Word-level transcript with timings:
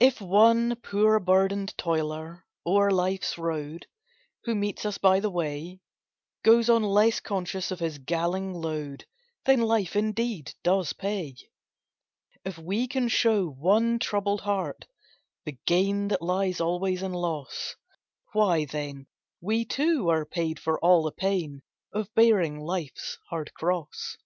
If 0.00 0.18
one 0.18 0.76
poor 0.76 1.20
burdened 1.20 1.76
toiler 1.76 2.46
o'er 2.66 2.90
life's 2.90 3.36
road, 3.36 3.86
Who 4.44 4.54
meets 4.54 4.86
us 4.86 4.96
by 4.96 5.20
the 5.20 5.28
way, 5.28 5.82
Goes 6.42 6.70
on 6.70 6.82
less 6.82 7.20
conscious 7.20 7.70
of 7.70 7.78
his 7.78 7.98
galling 7.98 8.54
load, 8.54 9.06
Then 9.44 9.60
life, 9.60 9.94
indeed, 9.94 10.54
does 10.62 10.94
pay. 10.94 11.36
If 12.46 12.56
we 12.56 12.88
can 12.88 13.08
show 13.08 13.46
one 13.50 13.98
troubled 13.98 14.40
heart 14.40 14.86
the 15.44 15.58
gain 15.66 16.08
That 16.08 16.22
lies 16.22 16.58
alway 16.58 16.96
in 16.96 17.12
loss, 17.12 17.76
Why, 18.32 18.64
then, 18.64 19.06
we 19.42 19.66
too 19.66 20.08
are 20.08 20.24
paid 20.24 20.58
for 20.58 20.78
all 20.82 21.02
the 21.02 21.12
pain 21.12 21.60
Of 21.92 22.14
bearing 22.14 22.58
life's 22.58 23.18
hard 23.28 23.52
cross. 23.52 24.16